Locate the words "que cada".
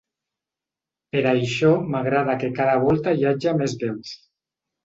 2.45-2.81